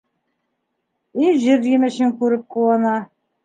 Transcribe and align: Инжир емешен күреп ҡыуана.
Инжир 1.27 1.69
емешен 1.77 2.19
күреп 2.23 2.51
ҡыуана. 2.59 2.99